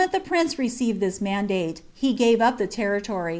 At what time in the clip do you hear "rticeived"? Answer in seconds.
0.55-0.99